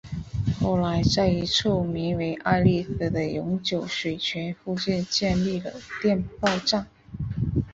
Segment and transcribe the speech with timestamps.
[0.59, 6.87] 后来在一处名为爱丽斯的永久水泉附近建立了电报站。